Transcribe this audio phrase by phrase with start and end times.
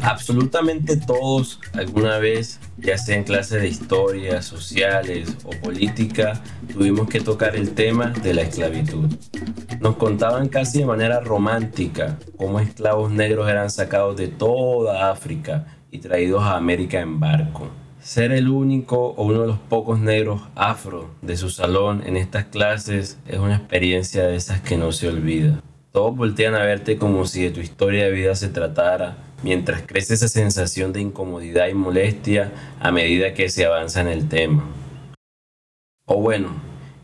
[0.02, 6.42] Absolutamente todos alguna vez, ya sea en clases de historia, sociales o política,
[6.72, 9.16] tuvimos que tocar el tema de la esclavitud.
[9.80, 16.00] Nos contaban casi de manera romántica cómo esclavos negros eran sacados de toda África y
[16.00, 17.85] traídos a América en barco.
[18.06, 22.46] Ser el único o uno de los pocos negros afro de su salón en estas
[22.46, 25.60] clases es una experiencia de esas que no se olvida.
[25.92, 30.14] Todos voltean a verte como si de tu historia de vida se tratara, mientras crece
[30.14, 34.64] esa sensación de incomodidad y molestia a medida que se avanza en el tema.
[36.06, 36.50] O bueno,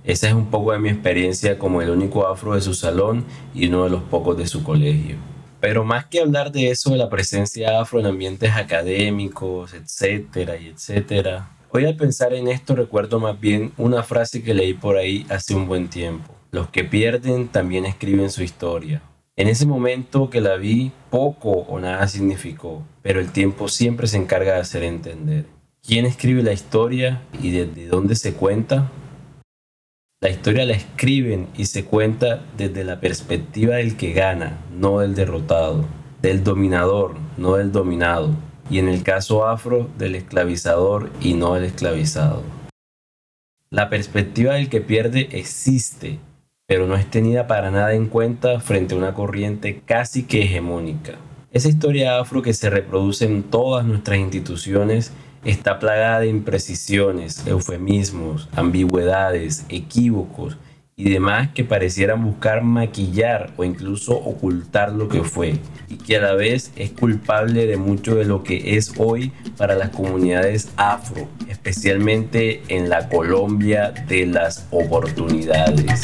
[0.04, 3.70] esa es un poco de mi experiencia como el único afro de su salón y
[3.70, 5.31] uno de los pocos de su colegio.
[5.62, 10.70] Pero más que hablar de eso, de la presencia afro en ambientes académicos, etcétera, y
[10.70, 15.26] etcétera, hoy al pensar en esto recuerdo más bien una frase que leí por ahí
[15.30, 16.34] hace un buen tiempo.
[16.50, 19.04] Los que pierden también escriben su historia.
[19.36, 24.18] En ese momento que la vi, poco o nada significó, pero el tiempo siempre se
[24.18, 25.46] encarga de hacer entender.
[25.86, 28.92] ¿Quién escribe la historia y desde dónde se cuenta?
[30.24, 35.16] La historia la escriben y se cuenta desde la perspectiva del que gana, no del
[35.16, 35.86] derrotado,
[36.22, 38.30] del dominador, no del dominado,
[38.70, 42.44] y en el caso afro, del esclavizador y no del esclavizado.
[43.72, 46.20] La perspectiva del que pierde existe,
[46.68, 51.16] pero no es tenida para nada en cuenta frente a una corriente casi que hegemónica.
[51.52, 55.14] Esa historia afro que se reproduce en todas nuestras instituciones
[55.44, 60.58] está plagada de imprecisiones, eufemismos, ambigüedades, equívocos
[60.96, 65.56] y demás que parecieran buscar maquillar o incluso ocultar lo que fue
[65.90, 69.76] y que a la vez es culpable de mucho de lo que es hoy para
[69.76, 76.02] las comunidades afro, especialmente en la Colombia de las oportunidades.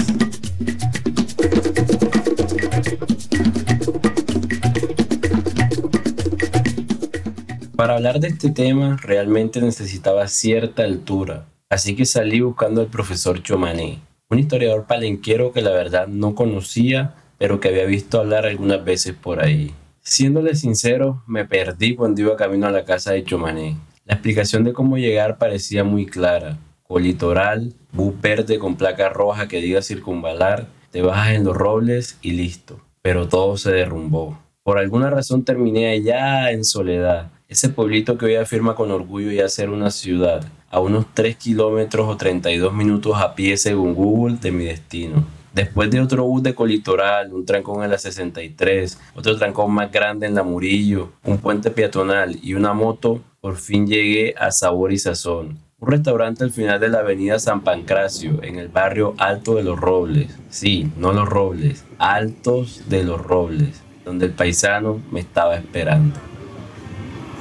[7.78, 13.44] Para hablar de este tema realmente necesitaba cierta altura, así que salí buscando al profesor
[13.44, 14.00] Chomané,
[14.32, 19.14] un historiador palenquero que la verdad no conocía, pero que había visto hablar algunas veces
[19.14, 19.76] por ahí.
[20.02, 23.78] Siéndole sincero, me perdí cuando iba camino a la casa de Chomané.
[24.06, 26.58] La explicación de cómo llegar parecía muy clara.
[26.82, 32.32] Colitoral, bus verde con placa roja que diga circunvalar, te bajas en los robles y
[32.32, 32.80] listo.
[33.04, 34.40] Pero todo se derrumbó.
[34.64, 39.48] Por alguna razón terminé allá en soledad, ese pueblito que hoy afirma con orgullo ya
[39.48, 44.52] ser una ciudad, a unos 3 kilómetros o 32 minutos a pie según Google de
[44.52, 45.26] mi destino.
[45.54, 50.28] Después de otro bus de colitoral, un trancón en la 63, otro trancón más grande
[50.28, 55.00] en la Murillo, un puente peatonal y una moto, por fin llegué a Sabor y
[55.00, 59.64] Sazón, un restaurante al final de la avenida San Pancracio, en el barrio Alto de
[59.64, 60.38] los Robles.
[60.50, 66.20] Sí, no los Robles, Altos de los Robles, donde el paisano me estaba esperando.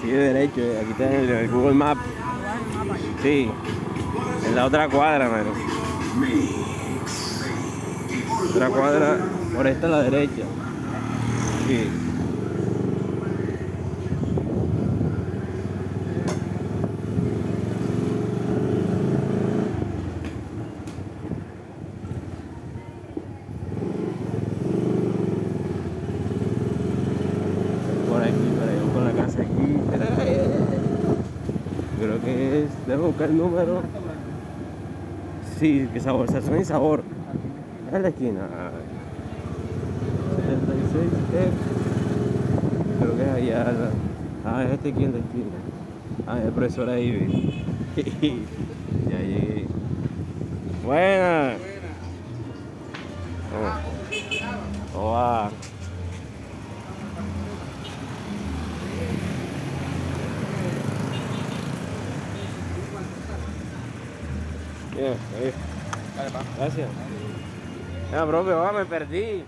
[0.06, 2.00] Sigue derecho, eh, aquí está el, el Google Maps.
[3.24, 3.50] Sí,
[4.46, 5.50] en la otra cuadra, mano.
[8.50, 9.18] Otra cuadra,
[9.52, 10.44] por esta a la derecha.
[28.08, 29.52] Por aquí, por ahí, con la casa aquí.
[31.98, 32.70] Creo que es.
[32.86, 33.82] Dejo buscar el número.
[35.58, 37.02] Sí, que sabor, sazón y sabor.
[37.92, 38.40] Es la esquina.
[40.36, 41.50] 76 F.
[43.00, 43.90] Creo que es allá.
[44.44, 45.56] Ah, es este aquí en la esquina.
[46.26, 47.64] Ah, el profesor ahí.
[47.96, 49.66] ya llegué.
[50.84, 51.54] Buena.
[68.18, 69.44] Ah, profe, ah, me perdí.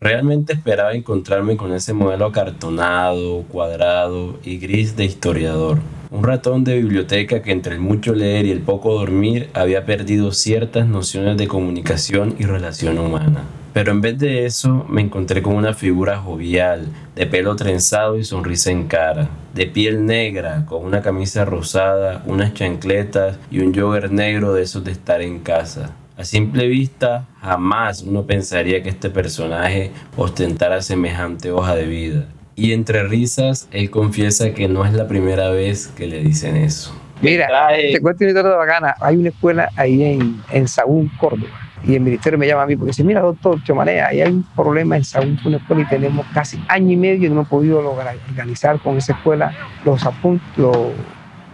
[0.00, 5.78] Realmente esperaba encontrarme con ese modelo acartonado, cuadrado y gris de historiador.
[6.12, 10.30] un ratón de biblioteca que entre el mucho leer y el poco dormir había perdido
[10.30, 13.42] ciertas nociones de comunicación y relación humana.
[13.72, 16.86] Pero en vez de eso me encontré con una figura jovial,
[17.16, 22.54] de pelo trenzado y sonrisa en cara, de piel negra, con una camisa rosada, unas
[22.54, 25.90] chancletas y un jogger negro de esos de estar en casa.
[26.18, 32.24] A simple vista, jamás uno pensaría que este personaje ostentara semejante hoja de vida.
[32.54, 36.98] Y entre risas, él confiesa que no es la primera vez que le dicen eso.
[37.20, 38.94] Mira, te cuento una historia bacana.
[39.00, 41.50] Hay una escuela ahí en, en Sagún, Córdoba.
[41.84, 44.42] Y el ministerio me llama a mí porque dice, mira, doctor Chomané, ahí hay un
[44.56, 47.82] problema en Sagún, una escuela, y tenemos casi año y medio y no hemos podido
[47.82, 49.52] lograr organizar con esa escuela
[49.84, 50.46] los apuntes,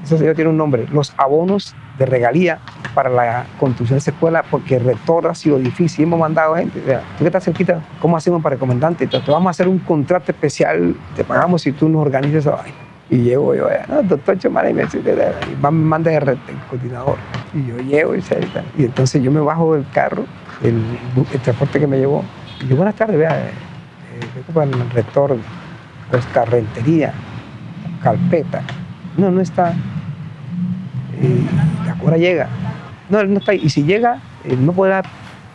[0.04, 2.58] eso tiene un nombre, los abonos de regalía
[2.94, 6.04] para la construcción de esa escuela porque el rector ha sido difícil.
[6.04, 9.04] Hemos mandado gente, tú que estás cerquita, ¿cómo hacemos para recomendarte?
[9.04, 12.56] Entonces, te vamos a hacer un contrato especial, te pagamos si tú nos organizas esa
[12.56, 12.76] vaina.
[13.10, 16.38] Y llego yo, no, doctor Chomara, y me, me manda el, el,
[16.70, 17.16] coordinador.
[17.52, 18.22] Y yo llego y,
[18.78, 20.24] y entonces yo me bajo del carro,
[20.62, 20.82] el,
[21.32, 22.24] el transporte que me llevó.
[22.62, 23.50] Y yo, buenas tardes, vea, eh,
[24.34, 25.36] vengo para el rector,
[26.10, 27.12] pues carrentería,
[28.02, 28.62] carpeta.
[29.16, 29.74] No, no está.
[31.20, 32.48] Y ahora llega.
[33.08, 33.54] No, él no está.
[33.54, 35.00] Y si llega, él no puede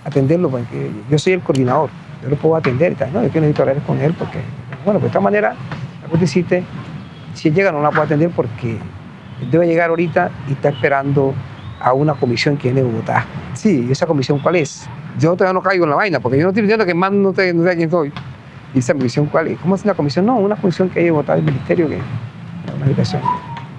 [0.05, 1.89] atenderlo porque yo soy el coordinador.
[2.23, 3.13] Yo lo puedo atender tal.
[3.13, 4.39] No, yo necesito hablar con él porque,
[4.85, 5.55] bueno, pues de esta manera,
[6.11, 6.63] la decirte,
[7.33, 8.77] si él llega no la puedo atender porque
[9.51, 11.33] debe llegar ahorita y está esperando
[11.79, 13.25] a una comisión que viene de Bogotá.
[13.53, 14.87] Sí, ¿y esa comisión cuál es?
[15.19, 17.33] Yo todavía no caigo en la vaina porque yo no estoy diciendo que más no
[17.33, 18.11] sé, no sé quién soy.
[18.73, 19.59] ¿Y esa comisión cuál es?
[19.59, 20.25] ¿Cómo es una comisión?
[20.25, 21.99] No, una comisión que hay de Bogotá del ministerio, que
[22.77, 23.21] una dirección.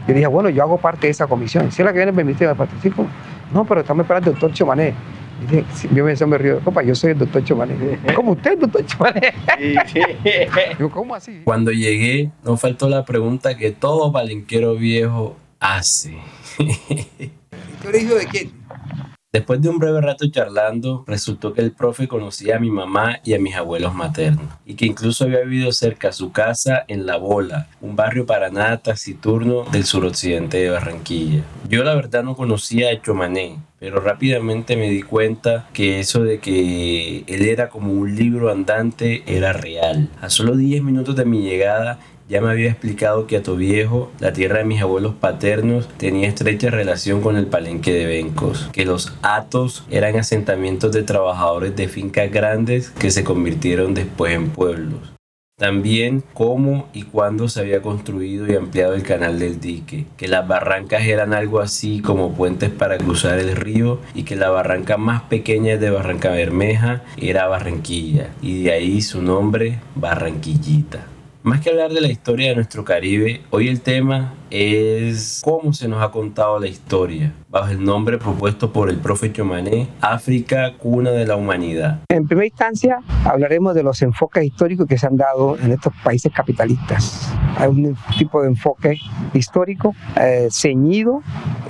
[0.07, 1.71] Yo dije, bueno, yo hago parte de esa comisión.
[1.71, 3.07] Si es la que viene del ministerio, participo.
[3.53, 4.95] No, pero estamos esperando al doctor Chomané.
[5.43, 5.65] Y dije,
[5.95, 7.99] yo me, me río, copa, yo soy el doctor Chomané.
[8.15, 9.35] ¿Cómo usted, doctor Chomané?
[10.79, 11.43] Digo, ¿cómo así?
[11.45, 16.17] Cuando llegué, no faltó la pregunta que todo palenquero viejo hace.
[16.57, 18.58] ¿Tú eres hijo de quién?
[19.31, 23.35] Después de un breve rato charlando, resultó que el profe conocía a mi mamá y
[23.35, 27.19] a mis abuelos maternos, y que incluso había vivido cerca a su casa en La
[27.19, 31.43] Bola, un barrio para nada taciturno del suroccidente de Barranquilla.
[31.69, 36.39] Yo la verdad no conocía a Chomané, pero rápidamente me di cuenta que eso de
[36.39, 40.09] que él era como un libro andante era real.
[40.23, 41.99] A solo 10 minutos de mi llegada,
[42.29, 46.69] ya me había explicado que a Viejo, la tierra de mis abuelos paternos, tenía estrecha
[46.69, 52.31] relación con el palenque de Bencos, que los Atos eran asentamientos de trabajadores de fincas
[52.31, 55.15] grandes que se convirtieron después en pueblos.
[55.59, 60.47] También cómo y cuándo se había construido y ampliado el canal del dique, que las
[60.47, 65.23] barrancas eran algo así como puentes para cruzar el río y que la barranca más
[65.23, 71.18] pequeña de Barranca Bermeja era Barranquilla y de ahí su nombre Barranquillita.
[71.49, 75.89] Más que hablar de la historia de nuestro Caribe, hoy el tema es cómo se
[75.89, 81.11] nos ha contado la historia, bajo el nombre propuesto por el profe Chomané, África, cuna
[81.11, 82.01] de la humanidad.
[82.09, 86.33] En primera instancia, hablaremos de los enfoques históricos que se han dado en estos países
[86.33, 87.33] capitalistas.
[87.57, 88.99] Hay un tipo de enfoque
[89.35, 91.23] histórico eh, ceñido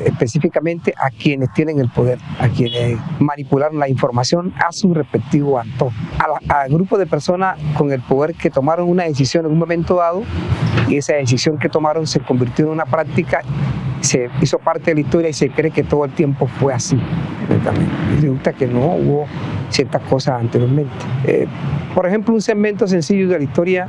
[0.04, 5.92] específicamente a quienes tienen el poder, a quienes manipularon la información a su respectivo antojo,
[6.48, 10.22] al grupo de personas con el poder que tomaron una decisión en un momento dado
[10.88, 13.42] y esa decisión que tomaron se convirtió en una práctica,
[14.00, 16.96] se hizo parte de la historia y se cree que todo el tiempo fue así.
[16.96, 19.26] Y resulta que no hubo
[19.70, 20.92] ciertas cosas anteriormente.
[21.24, 21.46] Eh,
[21.94, 23.88] por ejemplo, un segmento sencillo de la historia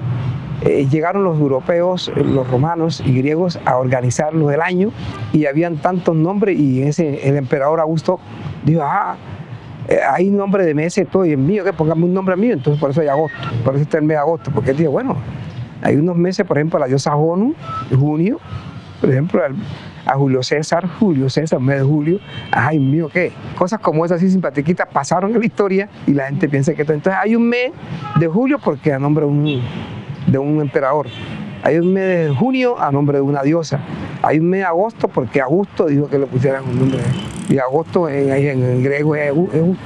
[0.61, 4.91] eh, llegaron los europeos, eh, los romanos y griegos a organizarlo del año
[5.31, 8.19] y habían tantos nombres y ese, el emperador Augusto
[8.65, 9.15] dijo, ah,
[10.11, 12.79] hay un nombre de mes todo y el mío, que pongamos un nombre mío, entonces
[12.79, 15.15] por eso hay agosto, por eso está el mes de agosto, porque él dijo, bueno,
[15.81, 17.55] hay unos meses, por ejemplo, la diosa Onu,
[17.97, 18.39] junio,
[18.99, 19.41] por ejemplo,
[20.05, 22.19] a Julio César, Julio César, mes de julio,
[22.51, 23.31] ay mío, ¿qué?
[23.57, 26.81] Cosas como esas así simpatiquitas pasaron en la historia y la gente piensa que.
[26.81, 27.71] Entonces hay un mes
[28.19, 29.61] de julio porque a nombre de un,
[30.27, 31.07] de un emperador.
[31.61, 33.79] Hay un mes de junio a nombre de una diosa.
[34.21, 36.99] Hay un mes de agosto porque Augusto dijo que le pusieran un nombre.
[37.49, 39.31] Y agosto en, en, griego es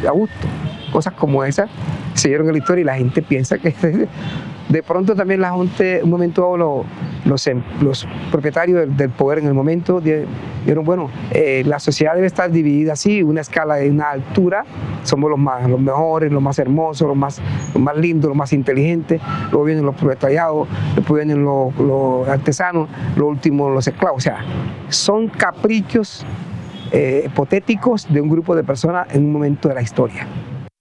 [0.07, 0.47] Augusto.
[0.91, 1.69] Cosas como esas
[2.13, 3.73] se dieron en la historia y la gente piensa que
[4.73, 6.83] de pronto también la gente, un momento los,
[7.25, 12.25] los, em, los propietarios del, poder en el momento dijeron, bueno, eh, la sociedad debe
[12.25, 14.65] estar dividida así, una escala de una altura,
[15.03, 17.39] somos los, más, los mejores, los más hermosos, los más,
[17.77, 23.27] más lindos, los más inteligentes, luego vienen los proletariados, después vienen los, los artesanos, lo
[23.27, 24.39] último los esclavos, o sea,
[24.89, 26.25] son caprichos
[26.91, 30.25] eh, hipotéticos de un grupo de personas en un momento de la historia.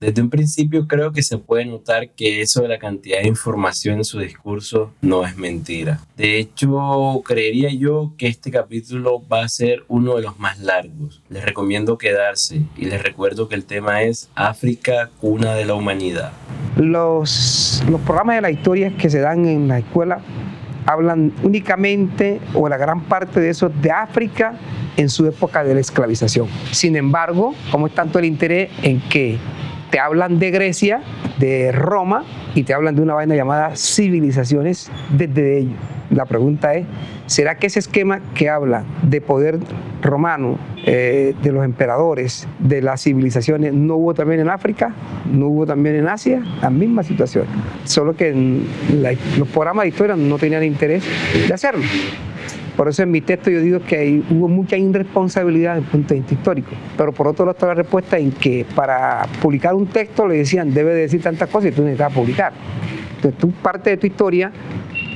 [0.02, 3.98] Desde un principio creo que se puede notar que eso de la cantidad de información
[3.98, 6.00] en su discurso no es mentira.
[6.16, 11.22] De hecho, creería yo que este capítulo va a ser uno de los más largos.
[11.28, 16.32] Les recomiendo quedarse y les recuerdo que el tema es África, cuna de la humanidad.
[16.76, 20.20] Los, los programas de la historia que se dan en la escuela
[20.84, 24.58] hablan únicamente o la gran parte de eso de África
[24.96, 26.48] en su época de la esclavización.
[26.72, 29.38] Sin embargo, como es tanto el interés en que
[29.92, 31.02] te hablan de Grecia,
[31.38, 35.78] de Roma y te hablan de una vaina llamada civilizaciones desde ellos.
[36.08, 36.86] La pregunta es,
[37.26, 39.58] ¿será que ese esquema que habla de poder
[40.00, 44.94] romano, eh, de los emperadores, de las civilizaciones, no hubo también en África?
[45.30, 46.42] ¿No hubo también en Asia?
[46.62, 47.44] La misma situación.
[47.84, 48.62] Solo que
[49.38, 51.04] los programas de historia no tenían interés
[51.46, 51.84] de hacerlo.
[52.76, 56.20] Por eso en mi texto yo digo que hubo mucha irresponsabilidad desde el punto de
[56.20, 56.70] vista histórico.
[56.96, 60.72] Pero por otro lado está la respuesta en que para publicar un texto le decían
[60.72, 62.52] debe decir tantas cosas y tú necesitas publicar.
[63.16, 64.50] Entonces tú parte de tu historia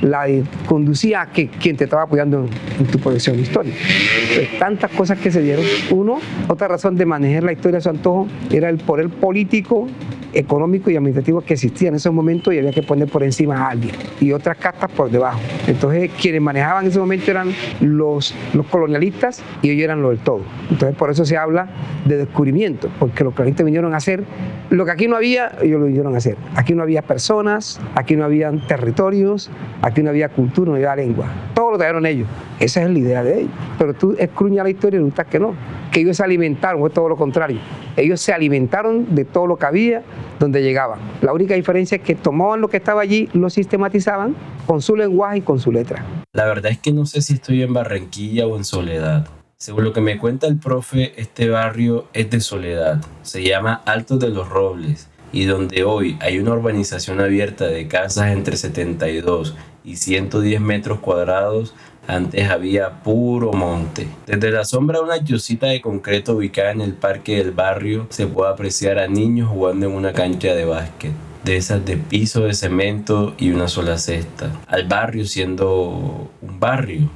[0.01, 0.25] la
[0.65, 2.47] conducía a que quien te estaba apoyando
[2.79, 3.77] en, tu proyección histórica.
[4.21, 5.65] Entonces, tantas cosas que se dieron.
[5.91, 9.87] Uno, otra razón de manejar la historia de su antojo era el poder político
[10.33, 13.69] económico y administrativo que existía en ese momento y había que poner por encima a
[13.69, 15.39] alguien y otras castas por debajo.
[15.67, 20.19] Entonces quienes manejaban en ese momento eran los, los colonialistas y ellos eran los del
[20.19, 20.41] todo.
[20.69, 21.67] Entonces por eso se habla
[22.05, 24.23] de descubrimiento, porque los colonialistas vinieron a hacer
[24.69, 26.35] lo que aquí no había, ellos lo vinieron a hacer.
[26.55, 29.49] Aquí no había personas, aquí no había territorios,
[29.81, 31.27] aquí no había cultura, no había lengua.
[31.53, 32.27] Todo lo trajeron ellos.
[32.59, 33.51] Esa es la idea de ellos.
[33.77, 35.53] Pero tú escruñas la historia y resulta que no,
[35.91, 37.59] que ellos se alimentaron, fue todo lo contrario.
[37.95, 40.03] Ellos se alimentaron de todo lo que había
[40.39, 40.99] donde llegaban.
[41.21, 45.37] La única diferencia es que tomaban lo que estaba allí, lo sistematizaban con su lenguaje
[45.37, 46.03] y con su letra.
[46.33, 49.27] La verdad es que no sé si estoy en Barranquilla o en Soledad.
[49.59, 53.03] Según lo que me cuenta el profe, este barrio es de Soledad.
[53.23, 58.33] Se llama Alto de los Robles y donde hoy hay una urbanización abierta de casas
[58.33, 61.73] entre 72 y 110 metros cuadrados,
[62.07, 64.07] antes había puro monte.
[64.27, 68.27] Desde la sombra de una chocita de concreto ubicada en el parque del barrio se
[68.27, 72.53] puede apreciar a niños jugando en una cancha de básquet de esas de piso de
[72.53, 77.09] cemento y una sola cesta, al barrio siendo un barrio,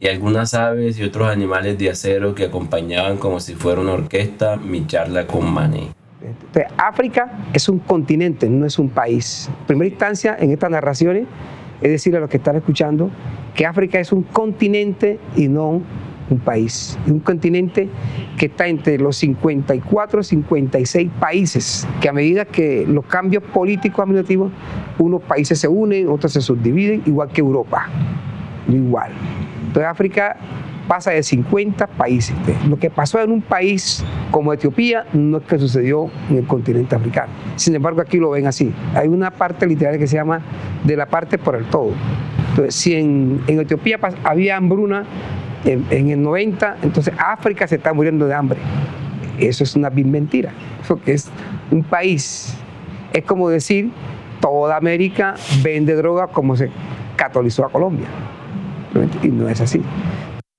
[0.00, 4.56] y algunas aves y otros animales de acero que acompañaban como si fuera una orquesta
[4.56, 5.88] mi charla con Mané.
[6.76, 9.50] África es un continente, no es un país.
[9.60, 11.26] En primera instancia, en estas narraciones,
[11.80, 13.10] es decir, a los que están escuchando,
[13.56, 15.82] que África es un continente y no
[16.30, 16.96] un país.
[17.08, 17.88] Un continente
[18.38, 24.00] que está entre los 54 y 56 países, que a medida que los cambios políticos
[24.00, 24.52] administrativos,
[24.98, 27.88] unos países se unen, otros se subdividen, igual que Europa.
[28.68, 29.10] Igual.
[29.84, 30.36] África
[30.88, 32.34] pasa de 50 países.
[32.66, 36.96] Lo que pasó en un país como Etiopía no es que sucedió en el continente
[36.96, 37.30] africano.
[37.56, 38.72] Sin embargo, aquí lo ven así.
[38.94, 40.40] Hay una parte literaria que se llama
[40.84, 41.92] de la parte por el todo.
[42.50, 45.04] Entonces, si en, Etiopía había hambruna
[45.64, 48.58] en, el 90, entonces África se está muriendo de hambre.
[49.38, 50.52] Eso es una mentira.
[50.88, 51.30] Porque es
[51.70, 52.56] un país.
[53.12, 53.90] Es como decir,
[54.40, 56.70] toda América vende droga como se
[57.16, 58.06] catolizó a Colombia.
[59.22, 59.80] Y no es así.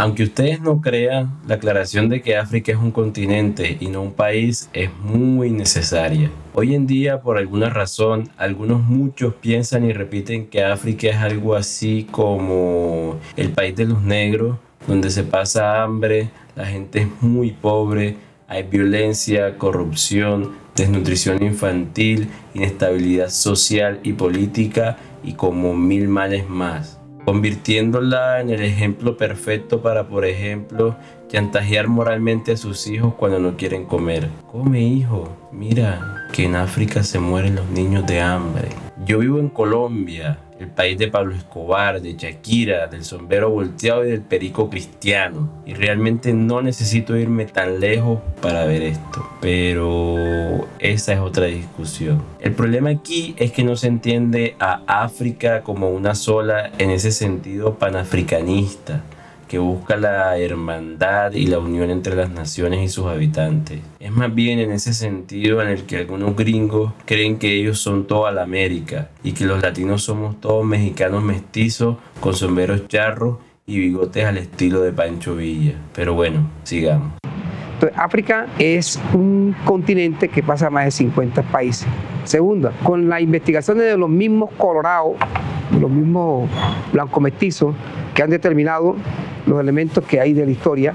[0.01, 4.13] Aunque ustedes no crean, la aclaración de que África es un continente y no un
[4.13, 6.31] país es muy necesaria.
[6.53, 11.53] Hoy en día, por alguna razón, algunos muchos piensan y repiten que África es algo
[11.53, 17.51] así como el país de los negros, donde se pasa hambre, la gente es muy
[17.51, 18.15] pobre,
[18.47, 26.98] hay violencia, corrupción, desnutrición infantil, inestabilidad social y política y como mil males más
[27.29, 30.95] convirtiéndola en el ejemplo perfecto para, por ejemplo,
[31.27, 34.27] chantajear moralmente a sus hijos cuando no quieren comer.
[34.51, 38.69] Come hijo, mira que en África se mueren los niños de hambre.
[39.05, 44.11] Yo vivo en Colombia el país de Pablo Escobar, de Shakira, del sombrero volteado y
[44.11, 45.49] del perico cristiano.
[45.65, 49.25] Y realmente no necesito irme tan lejos para ver esto.
[49.39, 52.21] Pero esa es otra discusión.
[52.41, 57.11] El problema aquí es que no se entiende a África como una sola en ese
[57.11, 59.03] sentido panafricanista
[59.49, 63.81] que busca la hermandad y la unión entre las naciones y sus habitantes.
[63.99, 68.05] Es más bien en ese sentido en el que algunos gringos creen que ellos son
[68.05, 73.79] toda la América y que los latinos somos todos mexicanos mestizos con sombreros charros y
[73.79, 75.73] bigotes al estilo de Pancho Villa.
[75.95, 77.13] Pero bueno, sigamos.
[77.95, 81.87] África es un continente que pasa más de 50 países.
[82.23, 85.13] Segunda, con las investigaciones de los mismos colorados,
[85.79, 86.49] los mismos
[86.91, 87.75] blanco mestizos,
[88.13, 88.95] que han determinado
[89.45, 90.93] los elementos que hay de la historia,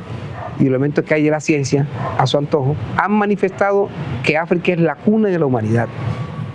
[0.58, 1.86] y los elementos que hay de la ciencia
[2.18, 3.88] a su antojo, han manifestado
[4.22, 5.88] que África es la cuna de la humanidad.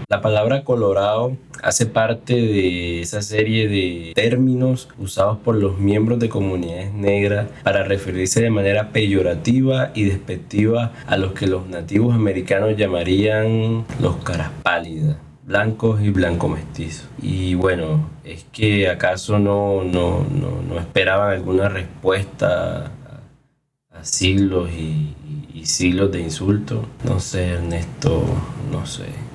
[0.09, 6.29] La palabra colorado hace parte de esa serie de términos usados por los miembros de
[6.29, 12.75] comunidades negras para referirse de manera peyorativa y despectiva a los que los nativos americanos
[12.75, 17.07] llamarían los caras pálidas blancos y blanco mestizos.
[17.21, 22.91] Y bueno, es que acaso no, no, no, esperaban alguna respuesta
[23.91, 26.79] a, siglos y siglos de insultos.
[27.03, 28.23] No sé, Ernesto,
[28.71, 29.28] no sé.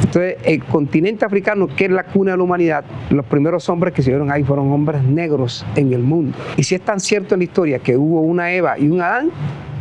[0.00, 4.02] Entonces, el continente africano, que es la cuna de la humanidad, los primeros hombres que
[4.02, 6.36] se vieron ahí fueron hombres negros en el mundo.
[6.56, 9.30] Y si es tan cierto en la historia que hubo una Eva y un Adán,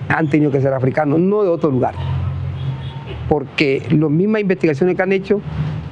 [0.10, 1.94] han tenido que ser africanos, no de otro lugar.
[3.30, 5.42] Porque las mismas investigaciones que han hecho,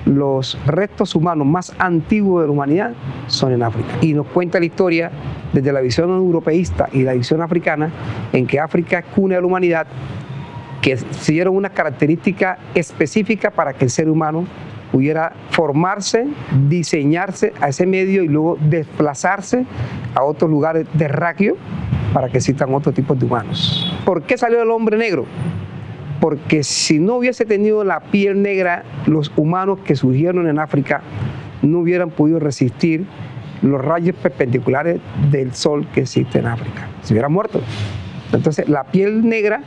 [0.06, 2.94] los restos humanos más antiguos de la humanidad
[3.28, 3.90] son en África.
[4.02, 5.12] Y nos cuenta la historia
[5.52, 7.90] desde la visión europeísta y la visión africana,
[8.34, 9.88] en que África es cuna de la humanidad
[10.82, 14.46] que siguieron una característica específica para que el ser humano
[14.92, 16.26] pudiera formarse,
[16.70, 19.66] diseñarse a ese medio y luego desplazarse
[20.14, 21.58] a otros lugares de raquio
[22.14, 23.94] para que existan otros tipos de humanos.
[24.06, 25.26] ¿Por qué salió el hombre negro?
[26.22, 31.02] Porque si no hubiese tenido la piel negra, los humanos que surgieron en África
[31.62, 33.06] no hubieran podido resistir
[33.62, 36.88] los rayos perpendiculares del sol que existe en África.
[37.02, 37.60] Se hubieran muerto.
[38.32, 39.62] Entonces, la piel negra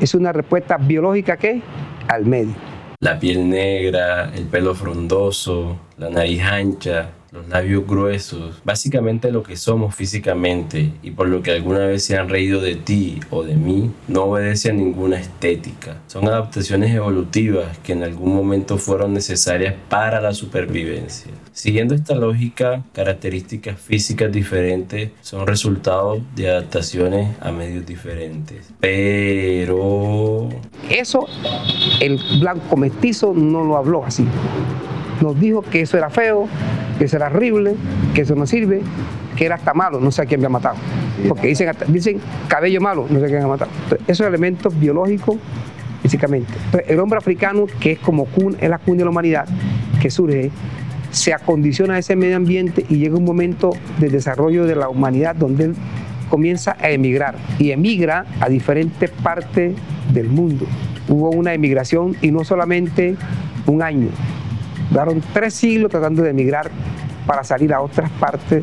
[0.00, 1.62] es una respuesta biológica que
[2.08, 2.54] al medio.
[3.00, 9.56] La piel negra, el pelo frondoso, la nariz ancha, los labios gruesos, básicamente lo que
[9.56, 13.54] somos físicamente y por lo que alguna vez se han reído de ti o de
[13.54, 15.98] mí, no obedece a ninguna estética.
[16.06, 21.30] Son adaptaciones evolutivas que en algún momento fueron necesarias para la supervivencia.
[21.52, 28.72] Siguiendo esta lógica, características físicas diferentes son resultado de adaptaciones a medios diferentes.
[28.80, 30.48] Pero...
[30.88, 31.26] Eso
[32.00, 34.24] el blanco mestizo no lo habló así.
[35.20, 36.48] Nos dijo que eso era feo,
[36.98, 37.74] que eso era horrible,
[38.14, 38.80] que eso no sirve,
[39.36, 40.76] que era hasta malo, no sé a quién me ha matado.
[41.28, 43.70] Porque dicen, dicen cabello malo, no sé a quién ha matado.
[44.06, 45.36] esos elementos biológicos,
[46.02, 46.52] físicamente.
[46.86, 48.26] el hombre africano, que es como
[48.60, 49.46] es la cuna de la humanidad,
[50.00, 50.50] que surge,
[51.10, 55.34] se acondiciona a ese medio ambiente y llega un momento de desarrollo de la humanidad
[55.34, 55.74] donde él
[56.28, 59.74] comienza a emigrar y emigra a diferentes partes
[60.12, 60.66] del mundo.
[61.08, 63.16] Hubo una emigración y no solamente
[63.66, 64.08] un año,
[64.90, 66.70] Daron tres siglos tratando de emigrar
[67.26, 68.62] para salir a otras partes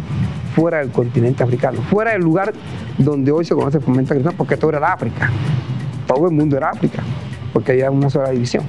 [0.55, 2.53] fuera del continente africano, fuera del lugar
[2.97, 5.29] donde hoy se conoce como cristiano, porque todo era África.
[6.07, 7.03] Todo el mundo era África,
[7.51, 8.63] porque había una sola división.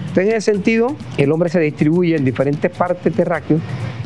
[0.00, 3.60] Entonces, en ese sentido, el hombre se distribuye en diferentes partes terráqueos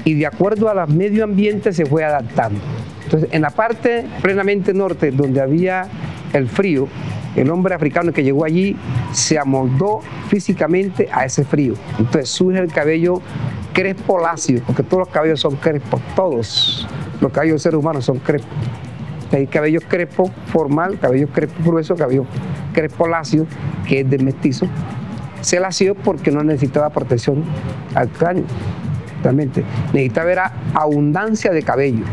[0.05, 2.61] y de acuerdo a los medio ambiente se fue adaptando.
[3.05, 5.87] Entonces, en la parte plenamente norte, donde había
[6.33, 6.88] el frío,
[7.36, 8.76] el hombre africano que llegó allí
[9.12, 11.74] se amoldó físicamente a ese frío.
[11.98, 13.20] Entonces surge el cabello
[13.72, 16.86] crespo lacio, porque todos los cabellos son crespos, todos
[17.20, 18.50] los cabellos del ser humano son crespos.
[19.32, 22.26] Hay cabello crespo formal, cabello crespo grueso, cabello
[22.74, 23.46] crespo lacio,
[23.88, 24.66] que es de mestizo.
[25.40, 27.42] Se lació porque no necesitaba protección
[27.94, 28.44] al cráneo.
[29.22, 29.64] Realmente.
[29.92, 30.38] Necesitaba ver
[30.74, 32.04] abundancia de cabello.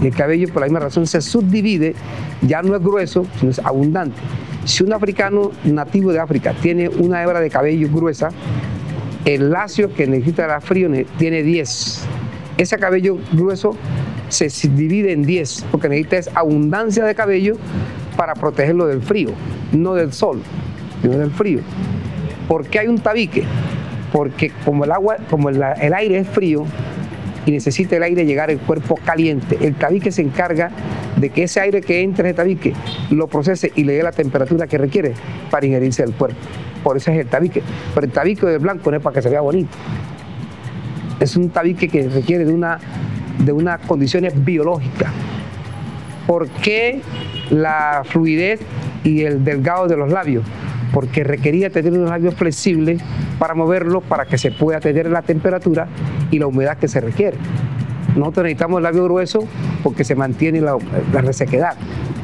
[0.00, 1.94] Y el cabello, por la misma razón, se subdivide,
[2.42, 4.16] ya no es grueso, sino es abundante.
[4.66, 8.30] Si un africano nativo de África tiene una hebra de cabello gruesa,
[9.24, 12.04] el lacio que necesita el frío tiene 10.
[12.58, 13.76] Ese cabello grueso
[14.28, 17.54] se divide en 10 porque necesita es abundancia de cabello
[18.16, 19.30] para protegerlo del frío,
[19.70, 20.42] no del sol,
[21.00, 21.60] sino del frío.
[22.48, 23.44] ¿Por qué hay un tabique?
[24.12, 26.64] Porque como el agua, como el aire es frío,
[27.44, 29.58] y necesita el aire llegar al cuerpo caliente.
[29.60, 30.72] El tabique se encarga
[31.16, 32.72] de que ese aire que entra en el tabique
[33.10, 35.14] lo procese y le dé la temperatura que requiere
[35.50, 36.36] para ingerirse al cuerpo.
[36.82, 37.62] Por eso es el tabique.
[37.94, 39.76] Pero el tabique de blanco no es para que se vea bonito.
[41.18, 42.78] Es un tabique que requiere de, una,
[43.38, 45.10] de unas condiciones biológicas.
[46.26, 47.00] ¿Por qué
[47.50, 48.60] la fluidez
[49.04, 50.44] y el delgado de los labios?
[50.96, 53.02] porque requería tener unos labios flexibles
[53.38, 55.88] para moverlo para que se pueda tener la temperatura
[56.30, 57.36] y la humedad que se requiere.
[58.16, 59.46] Nosotros necesitamos el labio grueso
[59.82, 60.76] porque se mantiene la,
[61.12, 61.74] resequedad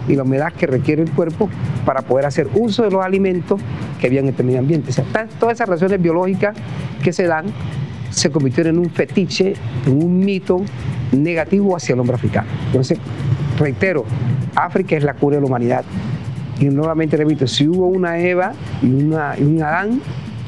[0.08, 1.48] y la humedad que requiere el cuerpo
[1.84, 3.60] para poder hacer uso de los alimentos
[4.00, 4.90] que había en este medio ambiente.
[4.90, 5.04] O sea,
[5.38, 6.56] todas esas relaciones biológicas
[7.02, 7.46] que se dan
[8.10, 9.54] se convirtieron en un fetiche,
[9.86, 10.62] en un mito
[11.12, 12.48] negativo hacia el hombre africano.
[12.66, 12.98] Entonces,
[13.58, 14.04] reitero,
[14.54, 15.84] África es la cura de la humanidad.
[16.58, 18.52] Y nuevamente repito, si hubo una Eva
[18.82, 20.00] y, una, y un Adán,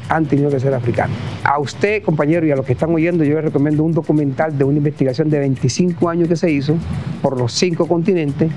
[0.09, 1.17] han tenido que ser africanos.
[1.43, 4.63] A usted, compañero, y a los que están oyendo, yo les recomiendo un documental de
[4.63, 6.75] una investigación de 25 años que se hizo
[7.21, 8.51] por los cinco continentes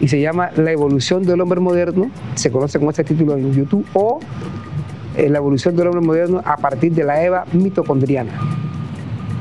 [0.00, 3.86] y se llama La evolución del hombre moderno, se conoce con este título en YouTube,
[3.94, 4.20] o
[5.16, 8.32] eh, La evolución del hombre moderno a partir de la Eva mitocondriana.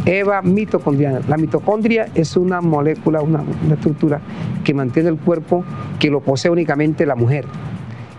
[0.05, 1.21] Eva mitocondriana.
[1.27, 4.19] La mitocondria es una molécula, una, una estructura
[4.63, 5.63] que mantiene el cuerpo,
[5.99, 7.45] que lo posee únicamente la mujer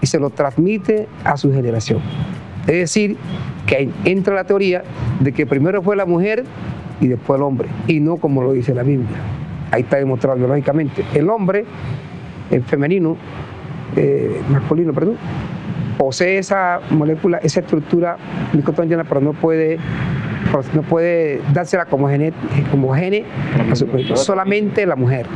[0.00, 2.00] y se lo transmite a su generación.
[2.62, 3.16] Es decir,
[3.66, 4.82] que entra la teoría
[5.20, 6.44] de que primero fue la mujer
[7.00, 9.16] y después el hombre, y no como lo dice la Biblia.
[9.70, 11.04] Ahí está demostrado biológicamente.
[11.14, 11.64] El hombre
[12.52, 13.16] el femenino,
[13.96, 15.16] eh, masculino, perdón,
[15.98, 18.16] posee esa molécula, esa estructura
[18.52, 19.78] mitocondriana, pero no puede,
[20.74, 22.32] no puede dársela como gene,
[22.70, 23.00] como a
[23.74, 25.26] su, solamente la mujer.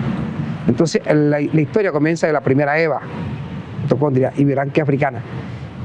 [0.69, 3.01] Entonces la, la, historia comienza de la primera Eva,
[3.83, 5.23] mitocondria, y verán que africana.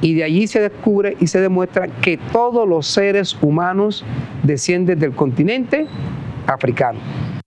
[0.02, 4.04] Y de allí se descubre y se demuestra que todos los seres humanos
[4.44, 5.88] descienden del continente
[6.48, 7.00] africano.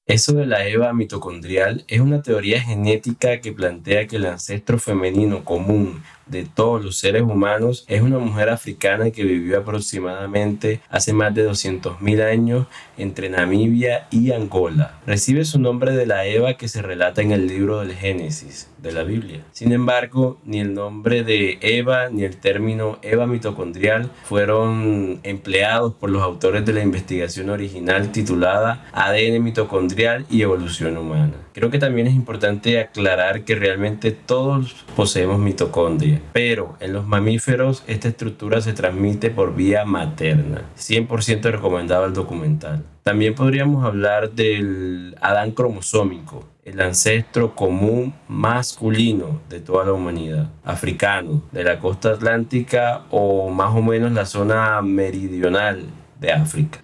[0.07, 5.45] Eso de la Eva mitocondrial es una teoría genética que plantea que el ancestro femenino
[5.45, 11.35] común de todos los seres humanos es una mujer africana que vivió aproximadamente hace más
[11.35, 14.99] de 200.000 años entre Namibia y Angola.
[15.07, 18.93] Recibe su nombre de la Eva que se relata en el libro del Génesis de
[18.93, 19.41] la Biblia.
[19.53, 26.11] Sin embargo, ni el nombre de Eva ni el término Eva mitocondrial fueron empleados por
[26.11, 31.44] los autores de la investigación original titulada ADN mitocondrial y evolución humana.
[31.55, 37.85] Creo que también es importante aclarar que realmente todos poseemos mitocondria, pero en los mamíferos
[37.87, 40.63] esta estructura se transmite por vía materna.
[40.77, 42.83] 100% recomendado el documental.
[43.05, 51.41] También podríamos hablar del Adán cromosómico, el ancestro común masculino de toda la humanidad, africano,
[51.53, 55.85] de la costa atlántica o más o menos la zona meridional
[56.19, 56.81] de África.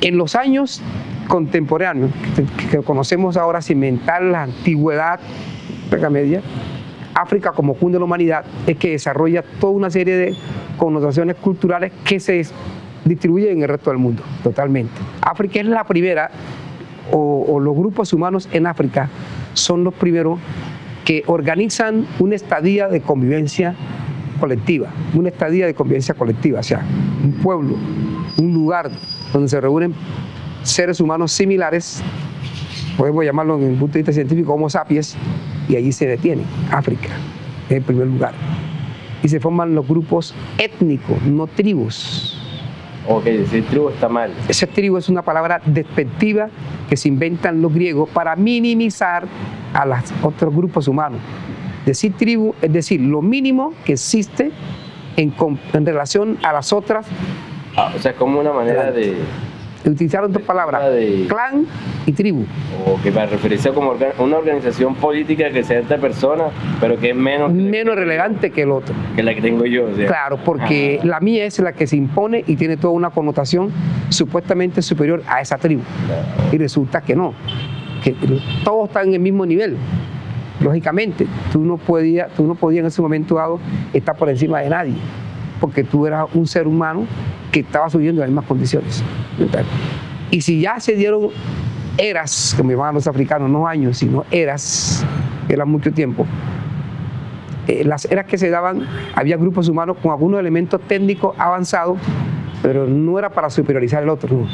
[0.00, 0.82] En los años
[1.28, 2.10] contemporáneos,
[2.70, 5.20] que conocemos ahora cimentar la antigüedad
[6.10, 6.42] media,
[7.14, 10.34] África como cuna de la humanidad es que desarrolla toda una serie de
[10.76, 12.44] connotaciones culturales que se
[13.04, 14.92] distribuyen en el resto del mundo, totalmente.
[15.22, 16.30] África es la primera
[17.12, 19.08] o, los grupos humanos en África
[19.52, 20.40] son los primeros
[21.04, 23.74] que organizan una estadía de convivencia
[24.40, 26.82] colectiva, una estadía de convivencia colectiva, o sea,
[27.22, 27.76] un pueblo,
[28.38, 28.90] un lugar
[29.34, 29.94] donde se reúnen
[30.62, 32.02] seres humanos similares,
[32.96, 35.16] podemos llamarlo en el punto de vista científico Homo sapiens,
[35.68, 37.08] y allí se detiene, África,
[37.68, 38.32] en primer lugar.
[39.22, 42.40] Y se forman los grupos étnicos, no tribus.
[43.06, 44.32] Ok, decir tribu está mal.
[44.48, 46.48] Ese tribu es una palabra despectiva
[46.88, 49.26] que se inventan los griegos para minimizar
[49.74, 51.20] a los otros grupos humanos.
[51.84, 54.52] Decir tribu es decir lo mínimo que existe
[55.16, 55.34] en,
[55.74, 57.06] en relación a las otras.
[57.76, 59.16] Ah, o sea, como una manera de
[59.90, 60.82] utilizaron dos palabras,
[61.28, 61.66] clan
[62.06, 62.44] y tribu.
[62.86, 66.44] O que para referirse a como una organización política que sea esta persona,
[66.80, 67.52] pero que es menos...
[67.52, 68.94] Menos relevante que el otro.
[69.14, 69.86] Que la que tengo yo.
[70.06, 73.70] Claro, porque la mía es la que se impone y tiene toda una connotación
[74.08, 75.82] supuestamente superior a esa tribu.
[76.52, 77.34] Y resulta que no,
[78.02, 78.14] que
[78.64, 79.76] todos están en el mismo nivel.
[80.60, 83.58] Lógicamente, tú no podías, tú no podías en ese momento dado
[83.92, 84.94] estar por encima de nadie,
[85.60, 87.06] porque tú eras un ser humano
[87.52, 89.02] que estaba subiendo en las mismas condiciones.
[90.30, 91.28] Y si ya se dieron
[91.96, 95.04] eras, como llamaban los africanos, no años, sino eras,
[95.46, 96.26] que era mucho tiempo,
[97.66, 101.98] eh, las eras que se daban, había grupos humanos con algunos elementos técnicos avanzados,
[102.62, 104.46] pero no era para superiorizar el otro,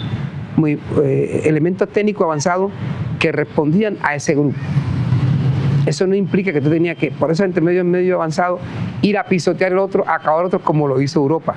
[0.57, 2.71] Muy, eh, elementos técnicos avanzados
[3.19, 4.57] que respondían a ese grupo.
[5.87, 8.59] Eso no implica que tú tenías que, por eso entre medio en medio avanzado,
[9.03, 11.55] ir a pisotear el otro, acabar el otro como lo hizo Europa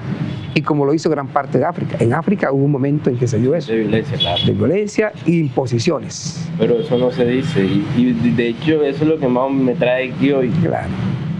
[0.53, 1.97] y como lo hizo gran parte de África.
[1.99, 3.71] En África hubo un momento en que se dio eso.
[3.71, 4.45] De violencia, claro.
[4.45, 6.47] De violencia e imposiciones.
[6.57, 7.65] Pero eso no se dice.
[7.97, 10.49] Y, de hecho eso es lo que más me trae aquí hoy.
[10.61, 10.89] Claro.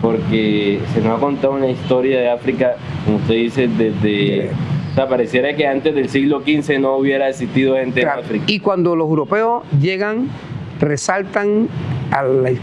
[0.01, 4.49] Porque se nos ha contado una historia de África, como usted dice, desde...
[4.91, 8.45] O sea, pareciera que antes del siglo XV no hubiera existido gente en África.
[8.47, 10.27] Y cuando los europeos llegan,
[10.79, 11.67] resaltan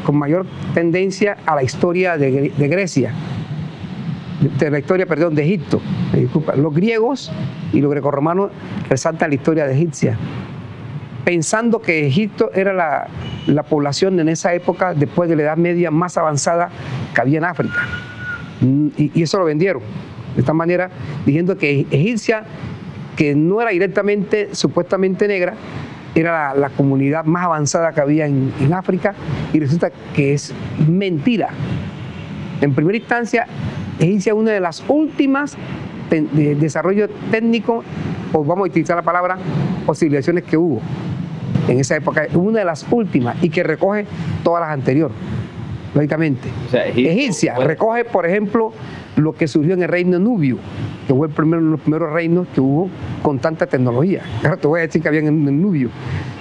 [0.05, 3.13] con mayor tendencia a la historia de, Grecia
[4.59, 5.81] de la historia, perdón, de Egipto.
[6.15, 6.55] Disculpa.
[6.57, 7.31] Los griegos
[7.73, 8.51] y los grecorromanos
[8.89, 10.17] resaltan la historia de Egipcia,
[11.25, 13.09] pensando que Egipto era la,
[13.47, 16.71] la, población en esa época, después de la Edad Media, más avanzada
[17.15, 17.81] que había en África.
[18.61, 19.83] Mm, y, y eso lo vendieron.
[20.35, 20.91] De esta manera,
[21.27, 22.45] diciendo que Egipcia,
[23.17, 25.55] que no era directamente, supuestamente negra,
[26.15, 29.15] era la, comunidad más avanzada que había en, en África,
[29.53, 30.53] y resulta que es
[30.87, 31.51] mentira.
[32.61, 33.47] En primera instancia,
[33.99, 35.57] Egipcia es una de las últimas
[36.11, 37.85] de desarrollo técnico,
[38.33, 39.39] o vamos a utilizar la palabra,
[39.87, 40.81] o civilizaciones que hubo
[41.69, 44.07] en esa época, una de las últimas y que recoge
[44.43, 45.17] todas las anteriores.
[45.95, 46.49] lógicamente.
[46.67, 47.69] O sea, Egipto, Egipcia bueno.
[47.69, 48.73] recoge, por ejemplo,
[49.21, 50.59] lo que surgió en el reino nubio,
[51.07, 52.91] que fue el primero, uno de los primeros reinos que hubo
[53.23, 54.23] con tanta tecnología.
[54.43, 55.91] Ahora te voy a decir que había en el nubio.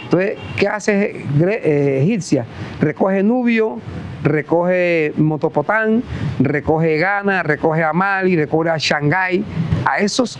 [0.03, 2.45] Entonces, ¿qué hace eh, Egipcia?
[2.81, 3.77] Recoge Nubio,
[4.23, 6.01] recoge Motopotán,
[6.39, 9.43] recoge Ghana, recoge a Mali, recoge a Shanghái,
[9.85, 10.39] a esos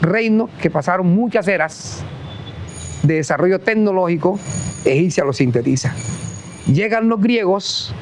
[0.00, 2.04] reinos que pasaron muchas eras
[3.04, 4.38] de desarrollo tecnológico,
[4.84, 5.94] Egipcia lo sintetiza.
[6.66, 7.94] Llegan los griegos,